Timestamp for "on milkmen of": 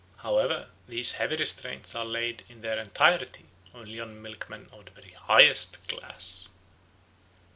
3.99-4.85